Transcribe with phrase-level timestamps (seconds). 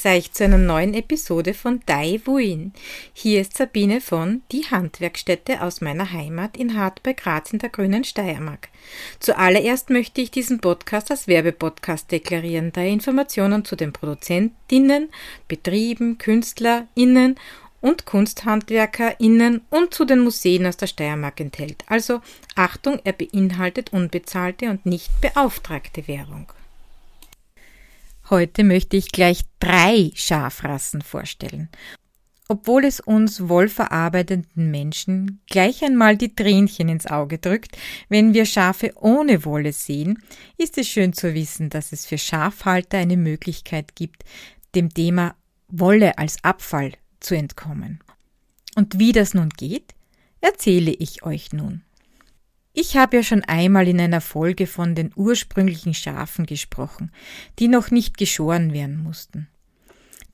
[0.00, 2.72] Grüß euch zu einer neuen Episode von Dai Wuin.
[3.12, 7.68] Hier ist Sabine von Die Handwerkstätte aus meiner Heimat in Hart bei Graz in der
[7.68, 8.68] grünen Steiermark.
[9.18, 15.10] Zuallererst möchte ich diesen Podcast als Werbepodcast deklarieren, da er Informationen zu den Produzentinnen,
[15.48, 17.38] Betrieben, KünstlerInnen
[17.82, 21.84] und KunsthandwerkerInnen und zu den Museen aus der Steiermark enthält.
[21.88, 22.22] Also
[22.54, 26.50] Achtung, er beinhaltet unbezahlte und nicht beauftragte Währung.
[28.30, 31.68] Heute möchte ich gleich drei Schafrassen vorstellen.
[32.48, 37.76] Obwohl es uns wollverarbeitenden Menschen gleich einmal die Tränchen ins Auge drückt,
[38.08, 40.22] wenn wir Schafe ohne Wolle sehen,
[40.56, 44.24] ist es schön zu wissen, dass es für Schafhalter eine Möglichkeit gibt,
[44.76, 45.34] dem Thema
[45.66, 47.98] Wolle als Abfall zu entkommen.
[48.76, 49.94] Und wie das nun geht,
[50.40, 51.82] erzähle ich euch nun.
[52.72, 57.10] Ich habe ja schon einmal in einer Folge von den ursprünglichen Schafen gesprochen,
[57.58, 59.48] die noch nicht geschoren werden mussten.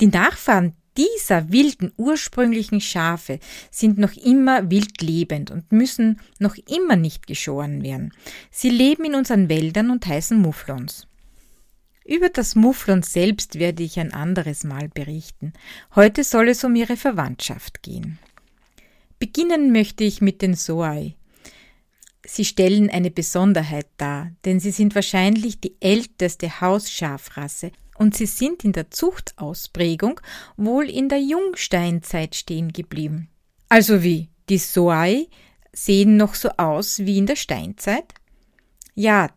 [0.00, 3.38] Die Nachfahren dieser wilden ursprünglichen Schafe
[3.70, 8.12] sind noch immer wild lebend und müssen noch immer nicht geschoren werden.
[8.50, 11.06] Sie leben in unseren Wäldern und heißen Mufflons.
[12.04, 15.52] Über das Mufflon selbst werde ich ein anderes Mal berichten.
[15.94, 18.18] Heute soll es um ihre Verwandtschaft gehen.
[19.18, 21.16] Beginnen möchte ich mit den Soai.
[22.26, 28.64] Sie stellen eine Besonderheit dar, denn sie sind wahrscheinlich die älteste Hausschafrasse und sie sind
[28.64, 30.20] in der Zuchtausprägung
[30.56, 33.28] wohl in der Jungsteinzeit stehen geblieben.
[33.68, 34.28] Also wie?
[34.48, 35.28] Die Soai
[35.72, 38.12] sehen noch so aus wie in der Steinzeit?
[38.94, 39.30] Ja,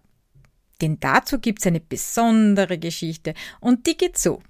[0.82, 4.42] denn dazu gibt's eine besondere Geschichte und die geht so.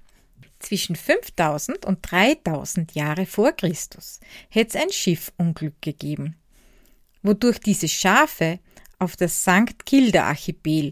[0.60, 6.36] Zwischen 5000 und 3000 Jahre vor Christus hätte es ein Schiffunglück gegeben
[7.24, 8.60] wodurch diese Schafe
[8.98, 9.86] auf das St.
[9.86, 10.92] Kilda Archipel,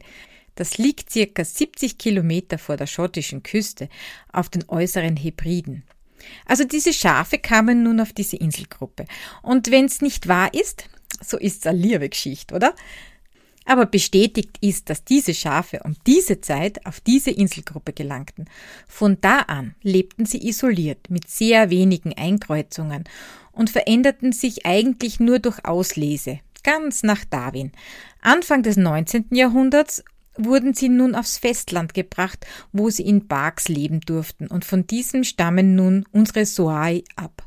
[0.55, 3.89] das liegt circa 70 Kilometer vor der schottischen Küste,
[4.31, 5.83] auf den äußeren Hebriden.
[6.45, 9.05] Also diese Schafe kamen nun auf diese Inselgruppe.
[9.43, 10.89] Und wenn's nicht wahr ist,
[11.23, 12.73] so ist's eine liebe Geschichte, oder?
[13.65, 18.45] Aber bestätigt ist, dass diese Schafe um diese Zeit auf diese Inselgruppe gelangten.
[18.87, 23.03] Von da an lebten sie isoliert mit sehr wenigen Einkreuzungen
[23.57, 27.71] und veränderten sich eigentlich nur durch Auslese, ganz nach Darwin.
[28.21, 29.25] Anfang des 19.
[29.31, 30.03] Jahrhunderts
[30.37, 35.23] wurden sie nun aufs Festland gebracht, wo sie in Parks leben durften, und von diesem
[35.23, 37.43] stammen nun unsere Soai ab.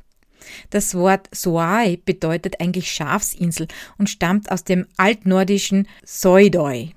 [0.71, 6.93] Das Wort Soai bedeutet eigentlich Schafsinsel und stammt aus dem altnordischen Soidoi.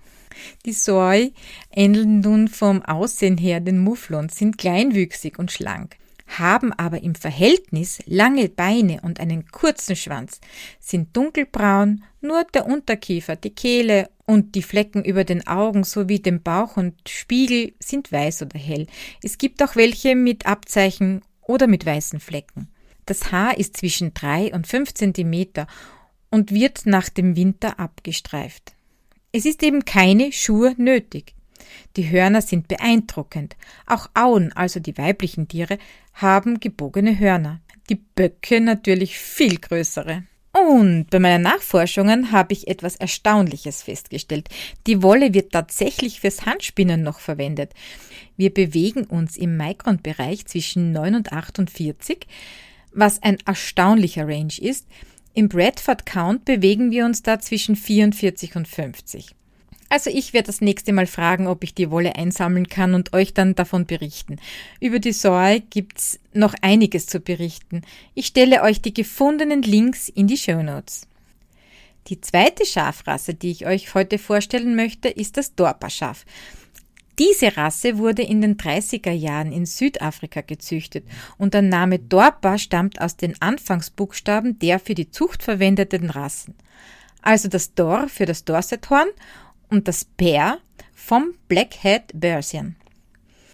[0.66, 1.34] Die Soai
[1.72, 5.97] ähneln nun vom Aussehen her den Mufflons, sind kleinwüchsig und schlank,
[6.39, 10.39] haben aber im Verhältnis lange Beine und einen kurzen Schwanz,
[10.79, 16.41] sind dunkelbraun, nur der Unterkiefer, die Kehle und die Flecken über den Augen sowie dem
[16.41, 18.88] Bauch und Spiegel sind weiß oder hell.
[19.21, 22.69] Es gibt auch welche mit Abzeichen oder mit weißen Flecken.
[23.05, 25.67] Das Haar ist zwischen drei und fünf Zentimeter
[26.29, 28.73] und wird nach dem Winter abgestreift.
[29.31, 31.33] Es ist eben keine Schuhe nötig.
[31.95, 33.56] Die Hörner sind beeindruckend.
[33.85, 35.78] Auch Auen, also die weiblichen Tiere,
[36.13, 37.61] haben gebogene Hörner.
[37.89, 40.23] Die Böcke natürlich viel größere.
[40.51, 44.50] Und bei meinen Nachforschungen habe ich etwas Erstaunliches festgestellt.
[44.85, 47.73] Die Wolle wird tatsächlich fürs Handspinnen noch verwendet.
[48.38, 52.28] Wir bewegen uns im Mikronbereich zwischen 9 und 48
[52.94, 54.88] was ein erstaunlicher Range ist.
[55.33, 59.35] Im Bradford Count bewegen wir uns da zwischen 44 und 50.
[59.94, 63.36] Also ich werde das nächste Mal fragen, ob ich die Wolle einsammeln kann und euch
[63.36, 64.38] dann davon berichten.
[64.80, 67.84] Über die Soy gibt's noch einiges zu berichten.
[68.16, 71.06] Ich stelle euch die gefundenen Links in die Show Notes.
[72.08, 76.25] Die zweite Schafrasse, die ich euch heute vorstellen möchte, ist das Dorpa-Schaf.
[77.20, 81.06] Diese Rasse wurde in den 30er Jahren in Südafrika gezüchtet
[81.38, 86.56] und der Name Dorpa stammt aus den Anfangsbuchstaben der für die Zucht verwendeten Rassen.
[87.22, 89.07] Also das Dor für das Dorsethorn
[89.74, 90.60] und das Per
[90.94, 92.75] vom Blackhead Bersian.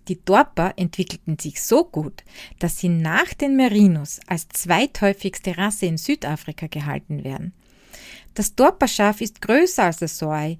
[0.10, 2.24] Die Dorpa entwickelten sich so gut,
[2.60, 7.54] dass sie nach den Merinos als zweithäufigste Rasse in Südafrika gehalten werden.
[8.34, 10.58] Das Dorpa-Schaf ist größer als das Soai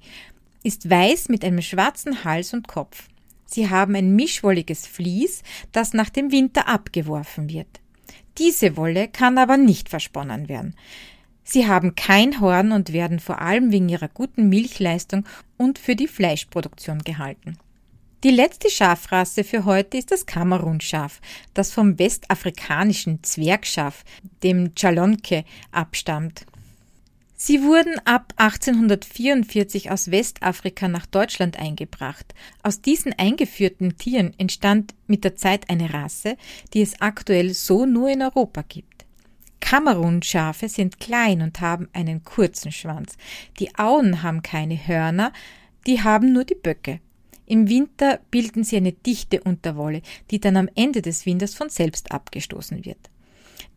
[0.62, 3.08] ist weiß mit einem schwarzen Hals und Kopf.
[3.46, 5.42] Sie haben ein mischwolliges Vlies,
[5.72, 7.80] das nach dem Winter abgeworfen wird.
[8.38, 10.76] Diese Wolle kann aber nicht versponnen werden.
[11.52, 15.24] Sie haben kein Horn und werden vor allem wegen ihrer guten Milchleistung
[15.56, 17.58] und für die Fleischproduktion gehalten.
[18.22, 21.20] Die letzte Schafrasse für heute ist das Kamerunschaf,
[21.52, 24.04] das vom westafrikanischen Zwergschaf,
[24.44, 26.46] dem Chalonke, abstammt.
[27.34, 32.32] Sie wurden ab 1844 aus Westafrika nach Deutschland eingebracht.
[32.62, 36.36] Aus diesen eingeführten Tieren entstand mit der Zeit eine Rasse,
[36.74, 38.89] die es aktuell so nur in Europa gibt.
[39.70, 43.16] Kamerunschafe sind klein und haben einen kurzen Schwanz.
[43.60, 45.32] Die Auen haben keine Hörner,
[45.86, 46.98] die haben nur die Böcke.
[47.46, 50.02] Im Winter bilden sie eine dichte Unterwolle,
[50.32, 52.98] die dann am Ende des Winters von selbst abgestoßen wird.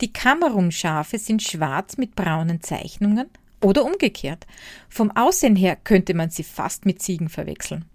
[0.02, 3.30] Die Kamerunschafe sind schwarz mit braunen Zeichnungen,
[3.62, 4.48] oder umgekehrt.
[4.90, 7.86] Vom Aussehen her könnte man sie fast mit Ziegen verwechseln.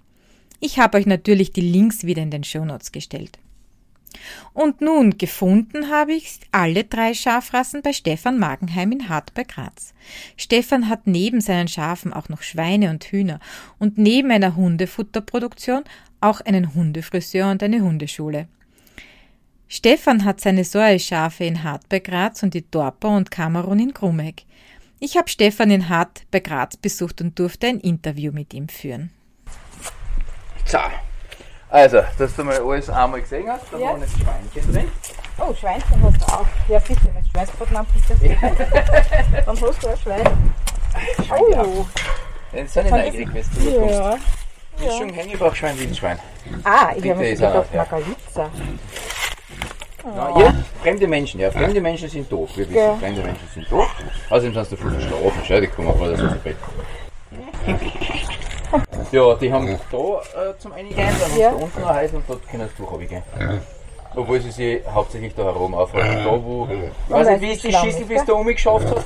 [0.61, 3.41] Ich habe euch natürlich die Links wieder in den Shownotes gestellt.
[4.53, 9.95] Und nun gefunden habe ich alle drei Schafrassen bei Stefan Magenheim in Hart bei Graz.
[10.37, 13.41] Stefan hat neben seinen Schafen auch noch Schweine und Hühner
[13.79, 15.85] und neben einer Hundefutterproduktion
[16.21, 18.49] auch einen Hundefriseur und eine Hundeschule.
[19.69, 24.45] Stefan hat seine Säueschafe in Hart bei Graz und die Dorper und Kamerun in Grumeck.
[24.99, 29.11] Ich habe Stefan in Hart bei Graz besucht und durfte ein Interview mit ihm führen.
[30.65, 30.79] So,
[31.71, 33.89] also, dass du mal alles einmal gesehen hast, da ja.
[33.89, 34.91] waren jetzt Schweinchen drin.
[35.39, 36.47] Oh, Schweinchen hast du auch.
[36.69, 38.23] Ja, bitte, wenn du Schweinsbraten anbietest.
[39.47, 40.53] Dann hast du ein Schwein.
[41.31, 41.87] Oh.
[42.53, 43.81] Jetzt sind ich neugierig, wenn du ja.
[43.81, 44.27] kommst.
[44.81, 44.87] Ja.
[44.87, 46.19] Mischung Hängebauchschwein, Wildschwein.
[46.65, 48.51] Ah, ich habe mir gedacht, Margalitza.
[50.05, 51.51] Ja, ja, fremde Menschen, ja.
[51.51, 52.51] Fremde Menschen sind doof.
[52.55, 52.95] Wir wissen, ja.
[52.97, 53.91] fremde Menschen sind doof.
[54.31, 55.43] Außerdem sind sie dafür verschlafen.
[55.47, 56.57] Schau, die kommen auch mal so viel Bett.
[59.13, 61.13] Ja, die haben da äh, zum Einigen, dann ja.
[61.13, 63.23] haben sie da unten ein Haus und dort können sie durchgehen.
[64.17, 66.25] Obwohl sie sich hauptsächlich da herum aufhalten.
[66.25, 69.05] Da wo, ich weiß nicht, wie es die Schüssel bis da umgeschafft hat.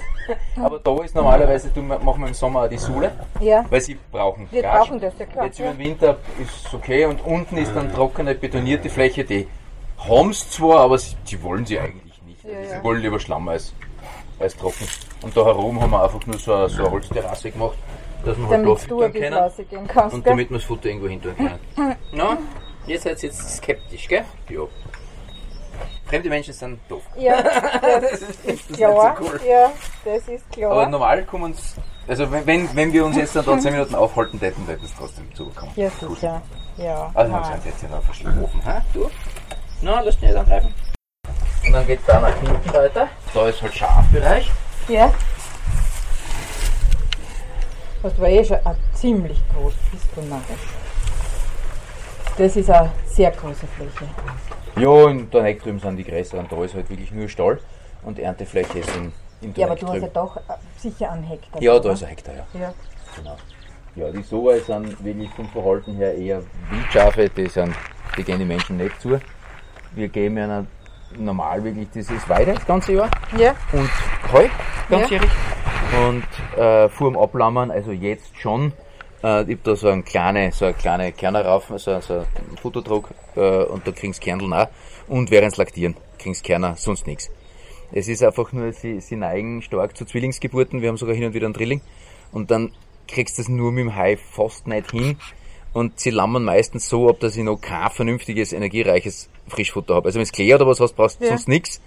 [0.57, 3.65] Aber da ist normalerweise, du, machen wir im Sommer auch die Sohle, ja.
[3.69, 4.79] weil sie brauchen Wir Gatsch.
[4.79, 5.47] brauchen das, ja klar.
[5.47, 9.49] Jetzt über den Winter ist es okay und unten ist dann trockene, betonierte Fläche, die
[9.99, 12.45] haben es zwar, aber sie, sie, wollen sie eigentlich nicht.
[12.45, 12.85] Ja, sie ja.
[12.85, 13.75] wollen lieber Schlamm als,
[14.39, 14.87] als trocken.
[15.23, 17.77] Und da herum haben wir einfach nur so eine, so eine Holzterrasse gemacht,
[18.25, 19.89] dass man halt da füttern können.
[19.89, 21.97] Kannst, und damit man das Futter irgendwo hin tun kann.
[22.13, 22.39] Na,
[22.87, 24.25] ihr seid jetzt skeptisch, gell?
[24.49, 24.63] Ja.
[26.07, 27.03] Fremde Menschen sind doof.
[27.17, 27.43] Ja,
[27.81, 29.17] das, das ist klar.
[29.19, 29.41] So cool.
[29.49, 29.73] Ja,
[30.05, 30.73] das ist klar.
[30.73, 31.77] Aber normal kommen uns,
[32.07, 35.35] also wenn, wenn wir uns jetzt dann da 10 Minuten aufhalten hätten, hätten es trotzdem
[35.35, 35.73] zubekommen.
[35.77, 36.43] Ja, sicher.
[36.77, 37.11] Ja.
[37.15, 38.83] Also haben sie jetzt ja noch verschlafen, ha?
[38.93, 39.11] Du?
[39.81, 40.75] Na, lass nicht angreifen.
[41.67, 43.09] Und dann geht es da nach hinten weiter.
[43.33, 44.51] Da ist halt Schafbereich.
[44.89, 45.13] Ja.
[48.03, 50.69] Das war eh schon ein ziemlich groß, bist du narrisch.
[52.37, 54.11] Das ist eine sehr große Fläche.
[54.77, 56.47] Ja, und da drüben sind die größeren.
[56.49, 57.61] Da ist halt wirklich nur Stall
[58.03, 59.13] und Erntefläche ist in,
[59.43, 60.03] in Ja, aber du drüben.
[60.03, 60.41] hast ja doch äh,
[60.79, 61.63] sicher einen Hektar.
[61.63, 62.61] Ja, da ist ein Hektar, ja.
[62.61, 62.75] ja.
[63.17, 63.37] Genau.
[63.95, 67.75] Ja, die Soa sind wirklich vom Verhalten her eher Wildschafe, die, sind,
[68.17, 69.21] die gehen die Menschen nicht zu
[69.95, 70.65] wir geben ja
[71.19, 73.55] normal wirklich dieses Weide das ganze Jahr ja.
[73.73, 73.91] und
[74.33, 74.49] Heu
[74.89, 75.52] ganzjährig ja.
[75.93, 76.25] Und
[76.59, 78.73] äh, vor dem Ablammern, also jetzt schon,
[79.23, 82.57] äh, ich habe da so eine kleine, so eine kleine Kerner rauf, so, so einen
[82.61, 84.69] Futterdruck äh, und da kriegst Kerneln auch
[85.09, 87.31] und während Laktieren kriegst Kerner, sonst nichts.
[87.93, 91.35] Es ist einfach nur, sie, sie neigen stark zu Zwillingsgeburten, wir haben sogar hin und
[91.35, 91.83] wieder einen Drilling
[92.33, 92.73] und dann
[93.07, 95.19] kriegst du das nur mit dem Hai fast nicht hin
[95.73, 100.07] und sie lammern meistens so ab, dass ich noch kein vernünftiges, energiereiches Frischfutter habe.
[100.07, 101.31] Also wenn es Klee oder was hast, brauchst du ja.
[101.31, 101.81] sonst nichts.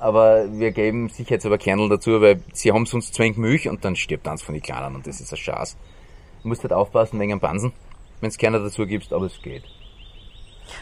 [0.00, 4.26] Aber wir geben sicherheitshalber Kernel dazu, weil sie haben sonst wenig Milch und dann stirbt
[4.26, 5.76] eins von den Kleinen und das ist ein Schatz.
[6.42, 7.72] Du musst halt aufpassen wegen dem Bansen,
[8.20, 9.62] wenn es Kerner dazu gibst, aber es geht.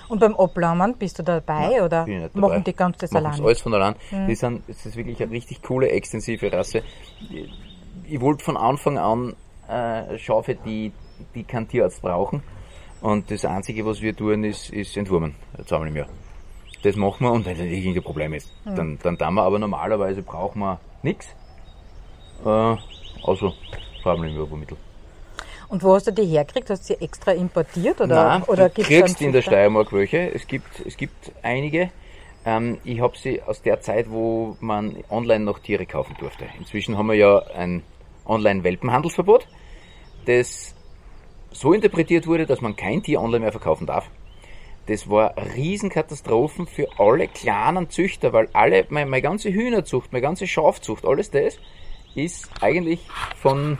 [0.08, 3.40] Und beim Ablammern bist du dabei Nein, oder machen die ganz das allein?
[3.40, 3.96] alles von allein.
[4.10, 4.26] Mhm.
[4.28, 6.82] Die sind, es ist wirklich eine richtig coole, extensive Rasse.
[7.30, 7.50] Ich,
[8.08, 9.34] ich wollte von Anfang an
[9.68, 10.92] äh, Schafe, die,
[11.34, 12.42] die keinen Tierarzt brauchen.
[13.00, 15.34] Und das Einzige, was wir tun, ist, ist entwurmen,
[15.66, 16.08] zweimal im Jahr.
[16.82, 18.76] Das machen wir und wenn es irgendein Problem ist, mhm.
[18.76, 21.34] dann, dann tun wir, aber normalerweise brauchen wir nichts,
[22.44, 22.76] äh,
[23.22, 23.52] außer
[24.02, 24.76] zweimal im Jahr Mittel.
[25.68, 26.70] Und wo hast du die hergekriegt?
[26.70, 28.00] Hast du sie extra importiert?
[28.00, 30.32] Oder, Nein, oder du kriegst in der Steiermark welche.
[30.32, 31.90] Es gibt, es gibt einige.
[32.46, 36.46] Ähm, ich habe sie aus der Zeit, wo man online noch Tiere kaufen durfte.
[36.58, 37.82] Inzwischen haben wir ja ein
[38.24, 39.46] Online-Welpenhandelsverbot,
[40.26, 40.74] das
[41.50, 44.10] so interpretiert wurde, dass man kein Tier online mehr verkaufen darf.
[44.88, 50.46] Das war Riesenkatastrophen für alle kleinen Züchter, weil alle, meine, meine ganze Hühnerzucht, meine ganze
[50.46, 51.58] Schafzucht, alles das
[52.14, 53.00] ist eigentlich
[53.36, 53.78] von,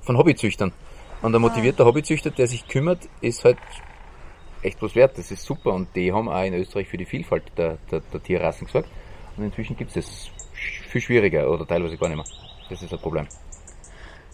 [0.00, 0.72] von Hobbyzüchtern.
[1.20, 3.58] Und ein motivierter Hobbyzüchter, der sich kümmert, ist halt
[4.62, 5.18] echt was wert.
[5.18, 5.74] Das ist super.
[5.74, 8.88] Und die haben auch in Österreich für die Vielfalt der, der, der Tierrassen gesorgt.
[9.36, 10.30] Und inzwischen gibt es es
[10.88, 12.26] viel schwieriger oder teilweise gar nicht mehr.
[12.70, 13.26] Das ist ein Problem.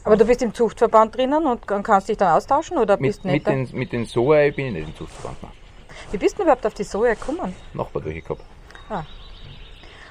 [0.05, 3.47] Aber du bist im Zuchtverband drinnen und kannst dich dann austauschen oder bist mit, nicht?
[3.47, 5.43] Mit den, mit den Soja bin ich nicht im Zuchtverband.
[5.43, 5.53] Nein.
[6.11, 7.55] Wie bist du überhaupt auf die Soja gekommen?
[7.73, 8.43] Nachbar durchgehabt.
[8.91, 9.03] Ah.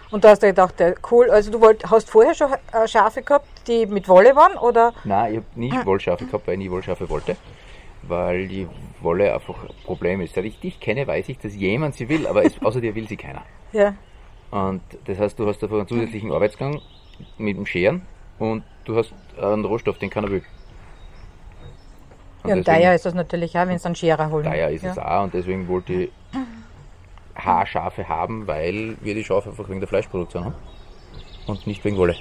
[0.09, 0.75] Und da hast du gedacht,
[1.11, 4.93] cool, also du wollt, hast vorher schon äh, Schafe gehabt, die mit Wolle waren, oder?
[5.03, 7.35] Nein, ich habe nie Wollschafe gehabt, weil ich nie Wollschafe wollte.
[8.03, 8.67] Weil die
[9.01, 10.35] Wolle einfach ein Problem ist.
[10.35, 13.07] Seit ich dich kenne, weiß ich, dass jemand sie will, aber es, außer dir will
[13.07, 13.43] sie keiner.
[13.71, 13.95] Ja.
[14.51, 16.79] Und das heißt, du hast einfach einen zusätzlichen Arbeitsgang
[17.37, 18.03] mit dem Scheren
[18.37, 20.43] und du hast einen Rohstoff, den keiner will.
[22.45, 24.43] Ja, und daher ist das natürlich auch, wenn es einen Scherer holen.
[24.43, 24.91] Daher ist ja.
[24.91, 26.09] es auch und deswegen wollte ich
[27.35, 30.55] Haarschafe haben, weil wir die Schafe einfach wegen der Fleischproduktion haben
[31.47, 32.15] und nicht wegen Wolle.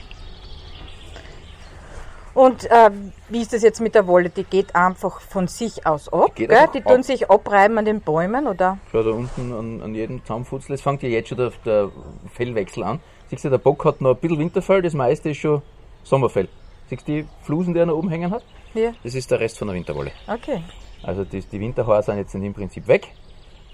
[2.35, 2.91] Und äh,
[3.29, 4.31] wie ist das jetzt mit der Wolle?
[4.31, 7.05] Die geht einfach von sich aus ab, Die Die tun ab.
[7.05, 8.79] sich abreiben an den Bäumen, oder?
[8.91, 11.91] Schau da unten an, an jedem Zaunfutzel, es fängt ja jetzt schon der, der
[12.33, 13.01] Fellwechsel an.
[13.29, 15.61] Siehst du, der Bock hat noch ein bisschen Winterfell, das meiste ist schon
[16.03, 16.49] Sommerfell.
[16.89, 18.45] Siehst du die Flusen, die er noch oben hängen hat?
[18.75, 18.93] Ja.
[19.03, 20.13] Das ist der Rest von der Winterwolle.
[20.27, 20.63] Okay.
[21.03, 23.09] Also die, die Winterhaare sind jetzt im Prinzip weg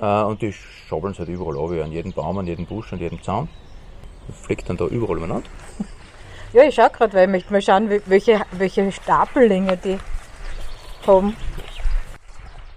[0.00, 3.22] äh, und die schabbeln halt überall ab, an jedem Baum, an jedem Busch, an jedem
[3.22, 3.48] Zaun.
[4.42, 5.48] Fliegt dann da überall umeinander.
[6.54, 9.98] Ja, ich schau gerade, weil ich möchte mal schauen, wel- welche, welche Stapellänge die
[11.06, 11.36] haben.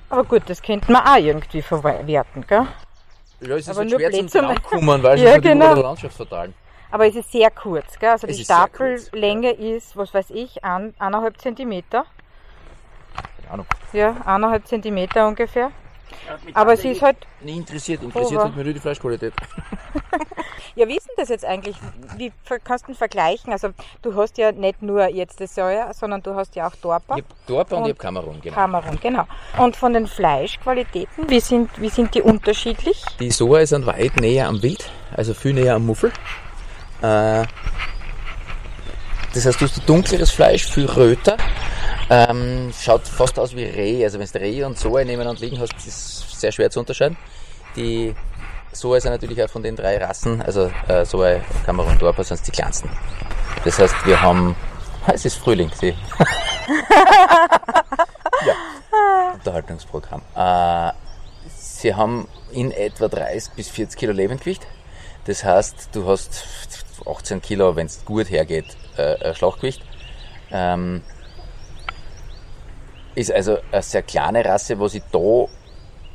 [0.09, 2.67] Aber gut, das könnte man auch irgendwie verwerten, gell?
[3.39, 5.73] Ja, es ist Aber halt nur schwer blöd zum Drankommen, weil Ja, sie halt genau.
[5.73, 6.53] der Landschaft verteilen.
[6.91, 8.09] Aber es ist sehr kurz, gell?
[8.09, 12.05] Also Es die ist sehr kurz, Stapellänge ist, was weiß ich, ein, eineinhalb Zentimeter.
[13.37, 13.65] Keine Ahnung.
[13.93, 15.71] Ja, eineinhalb Zentimeter ungefähr.
[16.53, 19.33] Aber sie ist halt, Nie interessiert, interessiert hat mich nur die Fleischqualität.
[20.75, 21.75] ja, wie ist denn das jetzt eigentlich?
[22.17, 22.31] Wie
[22.63, 23.51] kannst du denn vergleichen?
[23.51, 23.69] Also
[24.01, 27.17] du hast ja nicht nur jetzt das Soja, sondern du hast ja auch Dorpa.
[27.17, 28.55] Ich hab Dorpa und, Und ich hab Kamerun, genau.
[28.55, 29.25] Kamerun, genau.
[29.57, 33.03] Und von den Fleischqualitäten, wie sind, wie sind die unterschiedlich?
[33.19, 36.11] Die Soa sind weit näher am Wild, also viel näher am Muffel.
[37.01, 37.45] Äh,
[39.33, 41.37] das heißt, du hast dunkleres Fleisch, viel röter.
[42.09, 44.03] Ähm, schaut fast aus wie Reh.
[44.03, 47.17] Also wenn du Reh und Soa nebeneinander liegen hast, ist es sehr schwer zu unterscheiden.
[47.75, 48.13] Die
[48.73, 52.51] Soa sind natürlich auch von den drei Rassen, also äh, Soa, Kamerun, Dorpa, sind die
[52.51, 52.89] kleinsten.
[53.63, 54.55] Das heißt, wir haben,
[55.05, 55.89] Ah, es ist Frühling, sie.
[58.45, 58.53] ja,
[59.33, 60.21] Unterhaltungsprogramm.
[60.35, 60.91] Äh,
[61.57, 64.67] Sie haben in etwa 30 bis 40 Kilo Lebendgewicht.
[65.25, 66.45] Das heißt, du hast
[67.05, 68.65] 18 Kilo, wenn es gut hergeht,
[68.97, 69.83] äh, ein Schlachtgewicht.
[70.51, 71.01] Ähm,
[73.15, 75.49] ist also eine sehr kleine Rasse, was ich da auch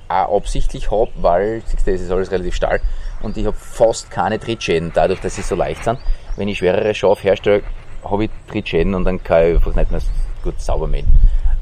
[0.09, 2.83] absichtlich habe, weil, das ist alles relativ stark
[3.23, 5.99] und ich habe fast keine Trittschäden, dadurch, dass sie so leicht sind.
[6.37, 7.63] Wenn ich schwerere Schafe herstelle,
[8.05, 10.01] habe ich Trittschäden und dann kann ich einfach nicht mehr
[10.43, 11.07] gut sauber mähen.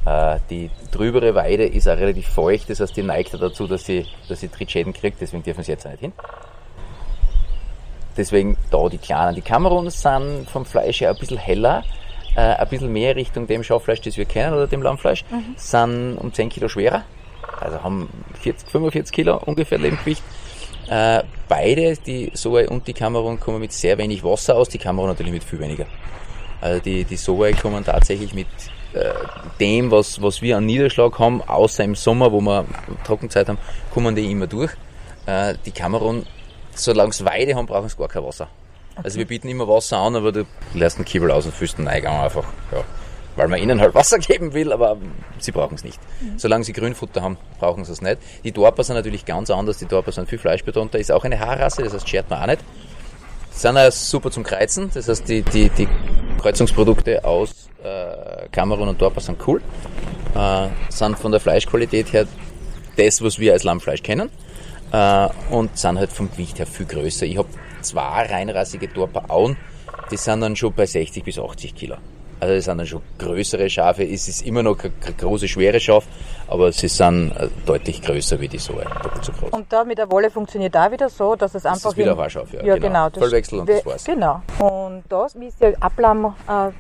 [0.05, 4.07] Äh, die drübere Weide ist auch relativ feucht, das heißt, die neigt dazu, dass sie,
[4.29, 6.13] dass sie Trittschäden kriegt, deswegen dürfen sie jetzt auch nicht hin.
[8.16, 9.35] Deswegen da die kleinen.
[9.35, 11.83] Die Kameruns sind vom Fleisch her ein bisschen heller,
[12.37, 15.25] äh, ein bisschen mehr Richtung dem Schaffleisch, das wir kennen, oder dem Lammfleisch,
[15.56, 17.02] sind um 10 Kilo schwerer,
[17.61, 18.09] also haben
[18.40, 20.23] 40, 45 Kilo ungefähr Lebendgewicht.
[20.88, 25.09] Äh, beide, die Soe und die Kamerun, kommen mit sehr wenig Wasser aus, die Kamerun
[25.09, 25.87] natürlich mit viel weniger.
[26.61, 28.47] Also die, die Soe kommen tatsächlich mit
[28.92, 29.12] äh,
[29.61, 32.64] dem, was, was wir an Niederschlag haben, außer im Sommer, wo wir
[33.04, 33.59] Trockenzeit haben,
[33.92, 34.73] kommen die immer durch.
[35.26, 36.26] Äh, die Kamerun,
[36.75, 38.49] solange sie Weide haben, brauchen sie gar kein Wasser.
[39.02, 41.88] Also wir bieten immer Wasser an, aber du lässt einen Kiebel aus und füllst den
[41.88, 42.45] Eingang einfach.
[42.71, 42.85] Ja.
[43.37, 44.97] Weil man ihnen halt Wasser geben will, aber
[45.38, 45.99] sie brauchen es nicht.
[46.37, 48.19] Solange sie Grünfutter haben, brauchen sie es nicht.
[48.45, 49.78] Die Dorper sind natürlich ganz anders.
[49.78, 50.99] Die Dorper sind viel fleischbetonter.
[50.99, 52.61] Ist auch eine Haarrasse, das heißt, schert man auch nicht.
[53.50, 54.90] Sind auch super zum Kreuzen.
[54.95, 55.88] Das heißt, die, die, die
[56.40, 59.61] Kreuzungsprodukte aus äh, Kamerun und Dorper sind cool.
[60.37, 62.26] Äh, sind von der Fleischqualität her
[62.97, 64.31] das, was wir als Lammfleisch kennen.
[64.95, 67.27] Äh, und sind halt vom Gewicht her viel größer.
[67.27, 67.49] Ich habe
[67.81, 69.57] zwei reinrassige Dorper Auen,
[70.11, 71.97] die sind dann schon bei 60 bis 80 Kilo.
[72.41, 74.05] Also das sind dann schon größere Schafe.
[74.05, 76.05] Es ist immer noch kein kein große, schwere Schaf,
[76.47, 79.51] aber sie sind äh, deutlich größer wie die Soe, doppelt so groß.
[79.53, 81.91] Und da mit der Wolle funktioniert da wieder so, dass es einfach.
[81.91, 82.87] ist wieder in- ein Haarschaf, ja, ja genau.
[82.87, 83.09] genau.
[83.11, 84.05] das- Vollwechsel und das war's.
[84.05, 84.43] Genau.
[84.59, 86.71] Und das, wie ist der Ablamm, äh,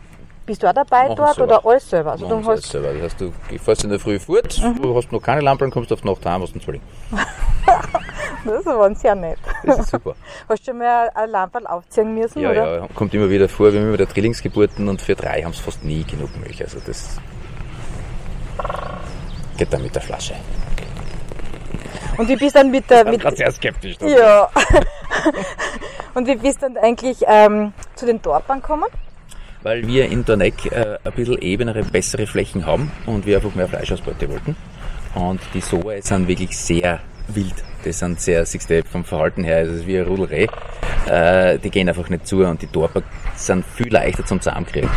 [0.46, 1.58] bist du auch dabei Machen dort selber.
[1.64, 2.12] oder alles selber?
[2.12, 2.92] Also Machen du hast, selber.
[2.92, 6.02] Das heißt, du fährst in der Früh fort, du hast noch keine Lampen, kommst auf
[6.02, 6.82] die Nacht heim, hast einen Zwilling.
[8.64, 9.38] das war sehr nett.
[9.64, 10.14] Das ist super.
[10.48, 12.78] Hast du schon mal ein Lamperl aufziehen müssen, Ja, oder?
[12.80, 15.62] ja, kommt immer wieder vor, wir haben immer wieder Drillingsgeburten und für drei haben sie
[15.62, 16.62] fast nie genug Milch.
[16.62, 17.18] Also das
[19.56, 20.34] geht dann mit der Flasche.
[22.16, 23.96] Und wie bist dann mit der, mit, sehr skeptisch.
[24.00, 24.48] ja.
[26.14, 28.84] Und wie bist dann eigentlich ähm, zu den Dorpern gekommen?
[29.62, 33.66] Weil wir in Dorneck äh, ein bisschen ebenere, bessere Flächen haben und wir einfach mehr
[33.66, 34.56] Fleischausbeute wollten.
[35.14, 37.54] Und die Soe sind wirklich sehr wild.
[37.84, 40.46] Die sind sehr, siehst du, vom Verhalten her, das ist wie ein Rudelreh.
[41.06, 43.02] Äh, die gehen einfach nicht zu und die Dorper
[43.36, 44.88] sind viel leichter zum Zusammenkriegen.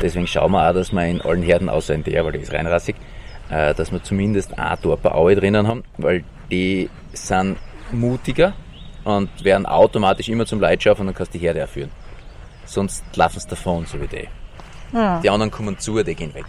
[0.00, 2.52] Deswegen schauen wir auch, dass wir in allen Herden, außer in der, weil die ist
[2.52, 2.94] reinrassig,
[3.50, 7.56] äh, dass wir zumindest eine Dorper Aue drinnen haben, weil die sind
[7.90, 8.54] mutiger
[9.04, 11.90] und werden automatisch immer zum Leitschaf und dann kannst du die Herde erführen.
[12.64, 14.28] Sonst laufen sie davon, so wie die.
[14.92, 15.20] Ja.
[15.20, 16.46] Die anderen kommen zu, die gehen weg.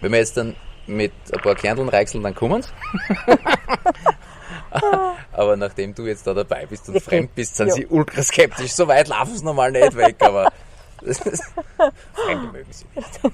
[0.00, 0.54] Wenn wir jetzt dann
[0.88, 2.70] mit ein paar Kerneln reichseln, dann kommen sie.
[5.32, 7.74] aber nachdem du jetzt da dabei bist und fremd bist, sind ja.
[7.74, 8.72] sie ultra skeptisch.
[8.72, 10.52] So weit laufen sie normal nicht weg, aber
[10.98, 13.20] Fremde mögen sie nicht.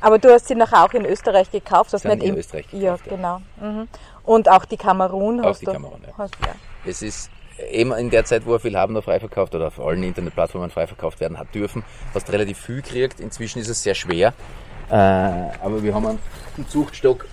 [0.00, 1.92] Aber du hast sie nachher auch in Österreich gekauft.
[1.92, 3.06] Hast nicht in Österreich gekauft.
[3.06, 3.40] Ja, genau.
[3.60, 3.88] Mhm.
[4.24, 5.72] Und auch die Kamerun auch hast die du.
[5.72, 6.12] Kamerun, ja.
[6.18, 6.54] Hast, ja.
[6.84, 7.30] Es ist
[7.70, 10.86] eben in der Zeit, wo viel haben noch frei verkauft oder auf allen Internetplattformen frei
[10.86, 13.20] verkauft werden hat dürfen, hast relativ viel gekriegt.
[13.20, 14.34] Inzwischen ist es sehr schwer.
[14.90, 17.26] Äh, aber wir haben einen Zuchtstock.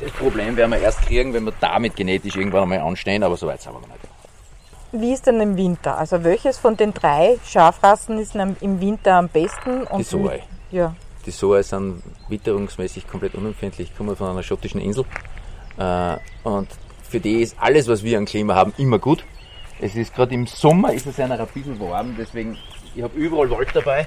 [0.00, 3.46] Das Problem werden wir erst kriegen, wenn wir damit genetisch irgendwann einmal anstehen, aber so
[3.46, 4.00] weit sind wir noch nicht.
[4.92, 5.98] Wie ist denn im Winter?
[5.98, 9.82] Also welches von den drei Schafrassen ist im Winter am besten?
[9.82, 10.40] Und die Soe.
[10.70, 10.94] Ja.
[11.26, 15.04] Die Soe sind witterungsmäßig komplett unempfindlich, kommen von einer schottischen Insel.
[15.76, 16.68] Äh, und
[17.02, 19.24] für die ist alles, was wir an Klima haben, immer gut.
[19.80, 22.56] Es ist gerade im Sommer ist es einer ein bisschen warm, deswegen,
[22.94, 24.06] ich habe überall Wald dabei.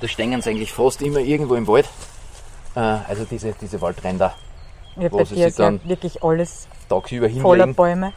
[0.00, 1.88] Da stehen sie eigentlich fast immer irgendwo im Wald.
[2.74, 4.34] Äh, also diese, diese Waldränder.
[4.96, 7.42] Ja, wo bei sie dir ist ja wirklich alles tagsüber hinlegen.
[7.42, 8.12] voller Bäume.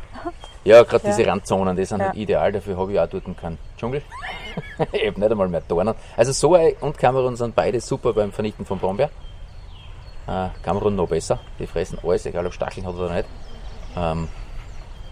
[0.63, 1.15] Ja, gerade ja.
[1.15, 2.07] diese Randzonen, die sind ja.
[2.07, 4.01] halt ideal, dafür habe ich auch dort keinen Dschungel.
[4.91, 5.95] ich habe nicht einmal mehr Dornen.
[6.15, 9.09] Also Soe und Kamerun sind beide super beim Vernichten von Brombeer.
[10.27, 13.29] Äh, Kamerun noch besser, die fressen alles, egal ob Stacheln hat oder nicht.
[13.95, 14.27] Ähm,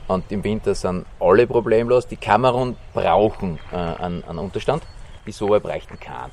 [0.08, 2.08] und im Winter sind alle problemlos.
[2.08, 4.84] Die Kamerun brauchen äh, einen, einen Unterstand,
[5.26, 6.32] die Soe bräuchten keinen.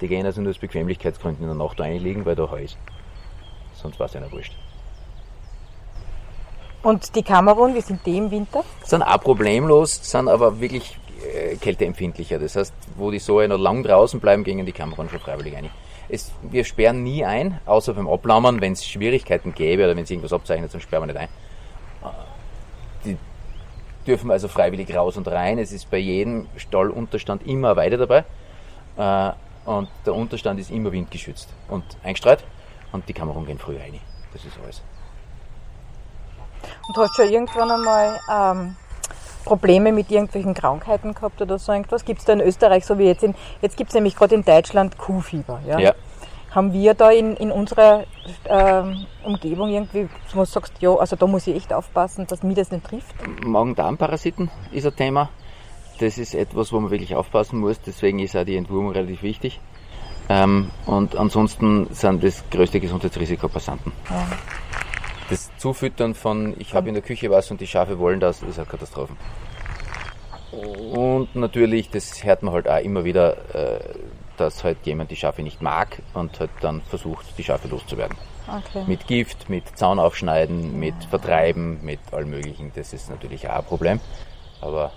[0.00, 2.78] Die gehen also nur aus Bequemlichkeitsgründen in der Nacht einlegen, weil da Heu ist.
[3.74, 4.54] Sonst war es ja nicht wurscht.
[6.82, 8.64] Und die Kamerun, wie sind die im Winter?
[8.84, 12.38] Sind auch problemlos, sind aber wirklich äh, kälteempfindlicher.
[12.38, 15.68] Das heißt, wo die Soja noch lang draußen bleiben, gingen die Kamerun schon freiwillig ein.
[16.08, 20.10] Es, wir sperren nie ein, außer beim Ablammern, wenn es Schwierigkeiten gäbe oder wenn es
[20.10, 21.28] irgendwas abzeichnet, dann sperren wir nicht ein.
[24.06, 25.58] Dürfen also freiwillig raus und rein.
[25.58, 28.24] Es ist bei jedem Stallunterstand immer Weide dabei.
[28.96, 29.32] Äh,
[29.66, 32.44] und der Unterstand ist immer windgeschützt und eingestreut.
[32.92, 34.00] Und die Kamerun gehen früher rein.
[34.32, 34.82] Das ist alles.
[36.88, 38.76] Und hast du schon irgendwann einmal ähm,
[39.44, 42.04] Probleme mit irgendwelchen Krankheiten gehabt oder so irgendwas?
[42.04, 44.44] Gibt es da in Österreich, so wie jetzt in, jetzt gibt es nämlich gerade in
[44.44, 45.78] Deutschland Kuhfieber, ja?
[45.78, 45.94] ja.
[46.50, 48.04] Haben wir da in, in unserer
[48.46, 52.54] ähm, Umgebung irgendwie, wo du sagst, ja, also da muss ich echt aufpassen, dass mir
[52.54, 53.14] das nicht trifft?
[53.44, 55.28] Magen-Darm-Parasiten ist ein Thema.
[56.00, 59.60] Das ist etwas, wo man wirklich aufpassen muss, deswegen ist auch die Entwurmung relativ wichtig.
[60.28, 63.92] Ähm, und ansonsten sind das größte Gesundheitsrisiko Passanten.
[64.08, 64.26] Ja.
[65.28, 68.58] Das Zufüttern von, ich habe in der Küche was und die Schafe wollen das, ist
[68.58, 69.12] eine Katastrophe.
[70.52, 73.80] Und natürlich, das hört man halt auch immer wieder, äh,
[74.40, 78.16] dass halt jemand die Schafe nicht mag und halt dann versucht, die Schafe loszuwerden.
[78.48, 78.84] Okay.
[78.86, 82.72] Mit Gift, mit Zaun aufschneiden, mit Vertreiben, mit allem Möglichen.
[82.74, 84.00] Das ist natürlich auch ein Problem.
[84.60, 84.92] Aber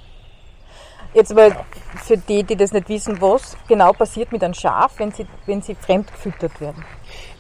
[1.14, 1.66] Jetzt aber ja.
[2.04, 5.62] für die, die das nicht wissen, was genau passiert mit einem Schaf, wenn sie, wenn
[5.62, 6.84] sie fremd gefüttert werden?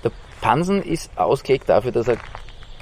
[0.04, 0.12] Der
[0.42, 2.18] Pansen ist ausgelegt dafür, dass er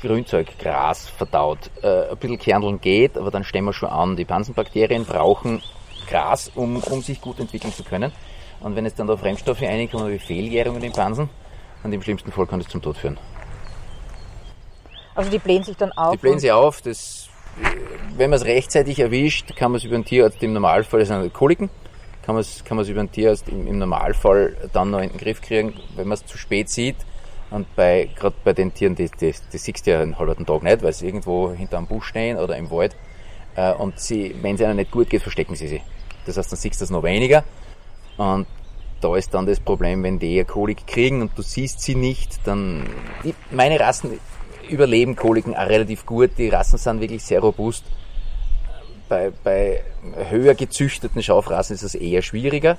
[0.01, 1.69] Grünzeug, Gras verdaut.
[1.81, 4.17] Äh, ein bisschen Kerneln geht, aber dann stehen wir schon an.
[4.17, 5.61] Die Pansenbakterien brauchen
[6.09, 8.11] Gras, um, um sich gut entwickeln zu können.
[8.61, 11.29] Und wenn es dann da Fremdstoffe reinkommen wie Fehlgärungen im Pansen,
[11.83, 13.17] und im schlimmsten Fall kann das zum Tod führen.
[15.15, 16.11] Also die blähen sich dann auf?
[16.11, 16.81] Die blähen sich auf.
[16.81, 17.27] Das,
[18.15, 21.33] wenn man es rechtzeitig erwischt, kann man es über den Tierarzt im Normalfall, das sind
[21.33, 21.69] Koliken,
[22.23, 25.41] kann man es kann über den Tierarzt im, im Normalfall dann noch in den Griff
[25.41, 25.73] kriegen.
[25.95, 26.97] Wenn man es zu spät sieht,
[27.49, 30.63] und bei, gerade bei den Tieren, die, die, die siehst du ja einen halben Tag
[30.63, 32.95] nicht, weil sie irgendwo hinter einem Busch stehen oder im Wald.
[33.55, 35.81] Äh, und sie, wenn es ihnen nicht gut geht, verstecken sie sich.
[36.25, 37.43] Das heißt, dann siehst du das noch weniger.
[38.21, 38.45] Und
[39.01, 42.87] da ist dann das Problem, wenn die Kolik kriegen und du siehst sie nicht, dann,
[43.23, 44.19] die, meine Rassen
[44.69, 46.31] überleben Koliken auch relativ gut.
[46.37, 47.83] Die Rassen sind wirklich sehr robust.
[49.09, 49.81] Bei, bei
[50.29, 52.77] höher gezüchteten Schafrassen ist es eher schwieriger.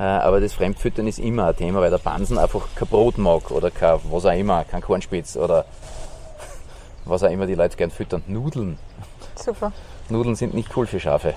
[0.00, 3.52] Äh, aber das Fremdfüttern ist immer ein Thema, weil der Bansen einfach kein Brot mag
[3.52, 5.64] oder kein, was auch immer, kein Kornspitz oder
[7.04, 8.24] was auch immer die Leute gern füttern.
[8.26, 8.78] Nudeln.
[9.36, 9.72] Super.
[10.08, 11.34] Nudeln sind nicht cool für Schafe.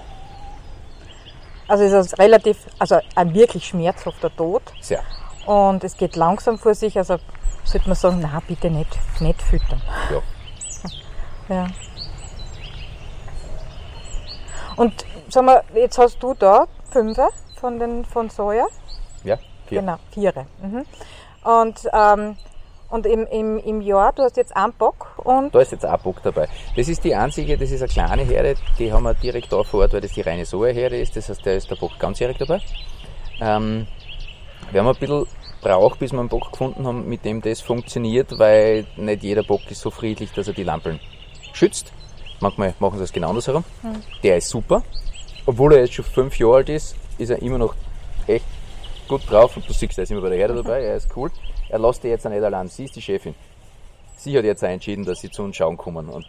[1.70, 4.64] Also ist es relativ, also ein wirklich schmerzhafter Tod.
[4.82, 5.04] Sehr.
[5.46, 7.18] Und es geht langsam vor sich, also
[7.64, 9.82] sollte man sagen, na bitte nicht, nicht füttern.
[10.12, 10.22] Ja.
[11.50, 11.66] Ja.
[14.76, 17.30] Und sag mal, jetzt hast du da Fünfer
[17.60, 18.68] von, den, von Soja?
[19.24, 19.82] Ja, vier.
[19.82, 20.32] Genau, vier.
[20.62, 20.86] Mhm.
[21.44, 22.38] Und, ähm,
[22.90, 25.54] und im, im, im Jahr, du hast jetzt einen Bock und.
[25.54, 26.48] Da ist jetzt ein Bock dabei.
[26.76, 29.82] Das ist die einzige, das ist eine kleine Herde, die haben wir direkt da vor
[29.82, 31.16] Ort, weil das die reine Soja-Herde ist.
[31.16, 32.62] Das heißt, da ist der Bock ganzjährig dabei.
[33.42, 33.88] Ähm,
[34.72, 35.26] wir haben ein bisschen
[35.62, 39.62] braucht, bis wir einen Bock gefunden haben, mit dem das funktioniert, weil nicht jeder Bock
[39.70, 41.00] ist so friedlich, dass er die Lampeln
[41.54, 41.92] schützt.
[42.40, 43.64] Manchmal machen sie es genau andersherum.
[43.84, 44.02] Mhm.
[44.24, 44.84] Der ist super.
[45.46, 47.76] Obwohl er jetzt schon fünf Jahre alt ist, ist er immer noch
[48.28, 48.46] echt
[49.10, 49.58] gut drauf.
[49.58, 51.30] Und du siehst, er ist immer bei der Herde dabei, er ist cool.
[51.68, 52.70] Er lässt die jetzt auch nicht allein.
[52.70, 53.36] Sie ist die Chefin.
[54.16, 56.08] Sie hat jetzt auch entschieden, dass sie zu uns schauen kommen.
[56.08, 56.26] Und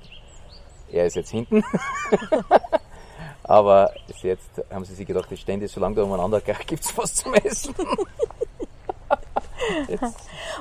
[0.90, 1.62] er ist jetzt hinten.
[3.45, 7.14] Aber jetzt haben sie sich gedacht, stehen die so lange da umeinander, gibt es was
[7.14, 7.75] zum Essen.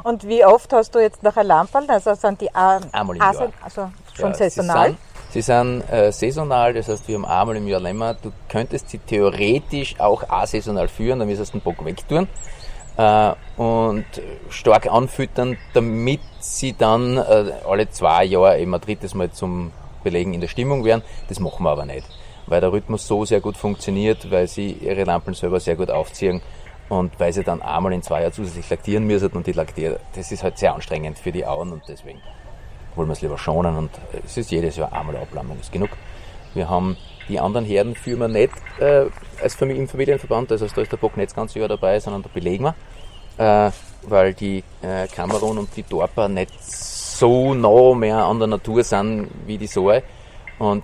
[0.04, 1.90] Und wie oft hast du jetzt noch Lamperl?
[1.90, 3.22] Also sind die auch, einmal im.
[3.22, 4.96] Also schon ja, saisonal?
[5.30, 8.16] Sie sind, äh, saisonal, das heißt, wir haben einmal im Jahr lämmer.
[8.16, 12.28] Du könntest sie theoretisch auch asaisonal führen, dann müsstest du den Bock wegtun
[12.98, 14.06] äh, und
[14.50, 19.72] stark anfüttern, damit sie dann äh, alle zwei Jahre eben ein drittes Mal zum
[20.04, 21.04] Belegen in der Stimmung wären.
[21.28, 22.08] Das machen wir aber nicht,
[22.48, 26.42] weil der Rhythmus so sehr gut funktioniert, weil sie ihre Lampen selber sehr gut aufziehen
[26.90, 30.32] und weil sie dann einmal in zwei Jahren zusätzlich laktieren müssen und die Laktier, das
[30.32, 32.20] ist halt sehr anstrengend für die Auen und deswegen
[32.96, 33.92] wollen wir es lieber schonen und
[34.26, 35.90] es ist jedes Jahr einmal Ablammung, ist genug.
[36.54, 36.98] Wir haben
[37.30, 39.06] die anderen Herden führen wir nicht äh,
[39.42, 42.24] als Familie, im Familienverband, also da ist der Bock nicht das ganze Jahr dabei, sondern
[42.24, 43.72] da belegen wir, äh,
[44.08, 49.30] weil die äh, Kamerun und die Dorper nicht so nah mehr an der Natur sind
[49.46, 50.02] wie die Soe
[50.58, 50.84] und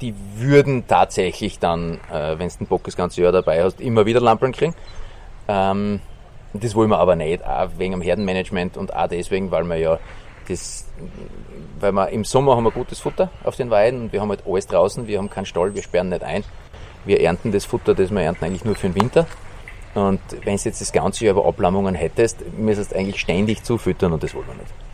[0.00, 4.06] die würden tatsächlich dann, äh, wenn du den Bock das ganze Jahr dabei hast, immer
[4.06, 4.74] wieder Lampen kriegen.
[5.48, 6.00] Ähm,
[6.52, 9.98] das wollen wir aber nicht, auch wegen dem Herdenmanagement und auch deswegen, weil wir ja
[10.46, 10.86] das,
[11.80, 14.44] weil wir im Sommer haben wir gutes Futter auf den Weiden und wir haben halt
[14.46, 16.44] alles draußen, wir haben keinen Stall, wir sperren nicht ein.
[17.04, 19.26] Wir ernten das Futter, das wir ernten, eigentlich nur für den Winter.
[19.94, 24.12] Und wenn du jetzt das ganze Jahr über Ablammungen hättest, müsstest du eigentlich ständig zufüttern
[24.12, 24.85] und das wollen wir nicht.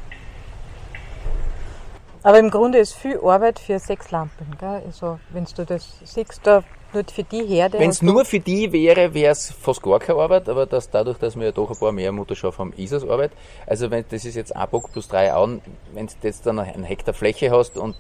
[2.23, 4.57] Aber im Grunde ist viel Arbeit für sechs Lampen.
[4.59, 4.83] Gell?
[4.87, 7.79] Also, wenn du das siehst, da nur für die Herde.
[7.79, 11.19] Wenn es nur für die wäre, wäre es fast gar keine Arbeit, aber das, dadurch,
[11.19, 13.33] dass wir ja doch ein paar mehr Mutterschaft haben, ist es Arbeit.
[13.67, 15.63] Also wenn das ist jetzt ein Bock plus drei Auen,
[15.95, 17.97] wenn du jetzt dann einen Hektar Fläche hast und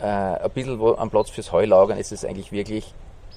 [0.00, 2.92] äh, ein bisschen am Platz fürs Heu lagern, ist es eigentlich wirklich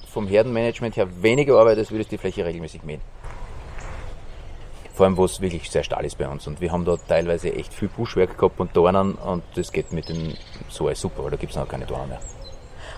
[0.08, 3.00] vom Herdenmanagement her weniger Arbeit, als würdest du die Fläche regelmäßig mähen.
[4.94, 6.46] Vor allem, wo es wirklich sehr stahl ist bei uns.
[6.46, 10.08] Und wir haben da teilweise echt viel Buschwerk gehabt und Dornen und das geht mit
[10.08, 10.34] dem
[10.68, 12.20] so super, weil da gibt es noch keine Dornen mehr.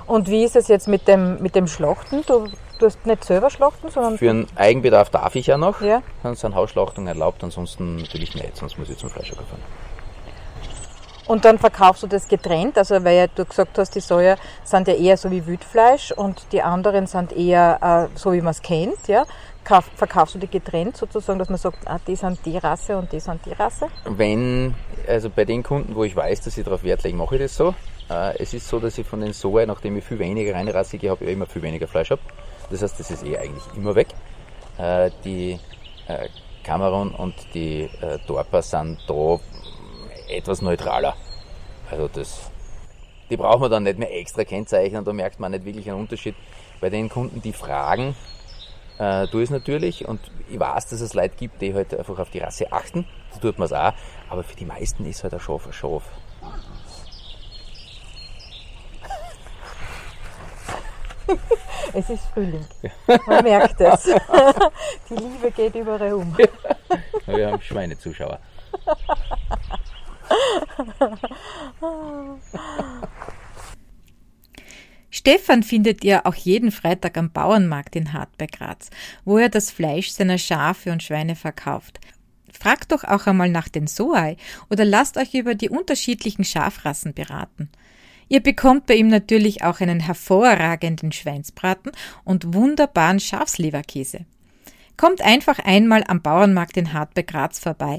[0.06, 2.22] Und wie ist es jetzt mit dem, mit dem Schlachten?
[2.26, 4.18] Du tust nicht selber schlachten, sondern.
[4.18, 5.80] Für einen Eigenbedarf darf ich ja noch.
[5.80, 6.02] Ja.
[6.22, 9.62] Dann sind Hausschlachtungen erlaubt, ansonsten natürlich nicht, sonst muss ich zum Fleischer fahren.
[11.26, 14.88] Und dann verkaufst du das getrennt, also weil ja du gesagt hast, die Soja sind
[14.88, 18.60] ja eher so wie Wildfleisch und die anderen sind eher äh, so wie man es
[18.60, 19.24] kennt, ja.
[19.64, 23.10] Kauf, verkaufst du die getrennt sozusagen, dass man sagt, ah, die sind die Rasse und
[23.10, 23.88] die sind die Rasse?
[24.04, 24.74] Wenn,
[25.08, 27.56] also bei den Kunden, wo ich weiß, dass sie darauf Wert legen, mache ich das
[27.56, 27.74] so.
[28.10, 31.24] Äh, es ist so, dass ich von den Soja, nachdem ich viel weniger reinrassige habe,
[31.24, 32.20] immer viel weniger Fleisch habe.
[32.70, 34.08] Das heißt, das ist eh eigentlich immer weg.
[34.76, 35.58] Äh, die
[36.08, 36.28] äh,
[36.62, 37.90] Kamerun und die
[38.26, 39.38] Dorper sind da
[40.36, 41.16] etwas neutraler.
[41.90, 42.50] Also das,
[43.30, 46.34] die braucht man dann nicht mehr extra kennzeichnen, da merkt man nicht wirklich einen Unterschied.
[46.80, 48.14] Bei den Kunden, die fragen,
[48.98, 50.20] äh, tue ich es natürlich und
[50.50, 53.58] ich weiß, dass es Leute gibt, die halt einfach auf die Rasse achten, so tut
[53.58, 53.92] man es auch,
[54.28, 56.02] aber für die meisten ist halt ein Schaf ein Schaf.
[61.92, 62.66] Es ist Frühling.
[63.26, 64.04] Man merkt es.
[65.08, 66.36] Die Liebe geht überall um.
[67.26, 68.40] Ja, wir haben Schweinezuschauer.
[75.10, 78.90] Stefan findet ihr auch jeden Freitag am Bauernmarkt in Hart bei Graz,
[79.24, 82.00] wo er das Fleisch seiner Schafe und Schweine verkauft.
[82.52, 84.36] Fragt doch auch einmal nach den Soai
[84.70, 87.68] oder lasst euch über die unterschiedlichen Schafrassen beraten.
[88.28, 91.92] Ihr bekommt bei ihm natürlich auch einen hervorragenden Schweinsbraten
[92.24, 94.24] und wunderbaren Schafsleberkäse.
[94.96, 97.98] Kommt einfach einmal am Bauernmarkt in Hart bei Graz vorbei.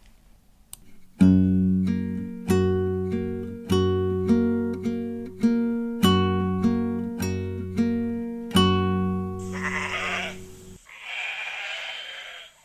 [1.21, 2.20] うん。